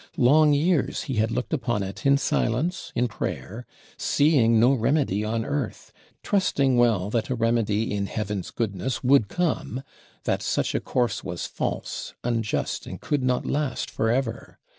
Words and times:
Long 0.17 0.51
years 0.51 1.03
he 1.03 1.17
had 1.17 1.29
looked 1.29 1.53
upon 1.53 1.83
it 1.83 2.07
in 2.07 2.17
silence, 2.17 2.91
in 2.95 3.07
prayer; 3.07 3.67
seeing 3.97 4.59
no 4.59 4.73
remedy 4.73 5.23
on 5.23 5.45
Earth; 5.45 5.93
trusting 6.23 6.75
well 6.75 7.11
that 7.11 7.29
a 7.29 7.35
remedy 7.35 7.93
in 7.93 8.07
Heaven's 8.07 8.49
goodness 8.49 9.03
would 9.03 9.27
come, 9.27 9.83
that 10.23 10.41
such 10.41 10.73
a 10.73 10.79
course 10.79 11.23
was 11.23 11.45
false, 11.45 12.15
unjust, 12.23 12.87
and 12.87 12.99
could 12.99 13.21
not 13.21 13.45
last 13.45 13.91
forever. 13.91 14.57